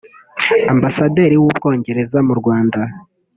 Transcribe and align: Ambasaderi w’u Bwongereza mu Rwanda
Ambasaderi 0.73 1.35
w’u 1.41 1.51
Bwongereza 1.57 2.17
mu 2.27 2.33
Rwanda 2.39 2.79